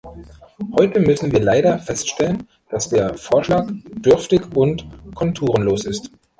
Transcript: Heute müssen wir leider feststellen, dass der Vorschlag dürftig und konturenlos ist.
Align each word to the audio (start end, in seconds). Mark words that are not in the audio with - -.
Heute 0.79 0.99
müssen 0.99 1.31
wir 1.31 1.41
leider 1.43 1.77
feststellen, 1.77 2.47
dass 2.69 2.89
der 2.89 3.13
Vorschlag 3.13 3.69
dürftig 3.91 4.41
und 4.55 4.83
konturenlos 5.13 5.85
ist. 5.85 6.09